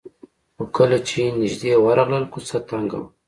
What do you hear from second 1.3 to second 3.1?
نژدې ورغلل کوڅه تنګه وه.